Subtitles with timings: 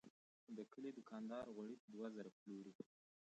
[0.57, 2.73] د کلي دوکاندار غوړي په دوه زره پلوري.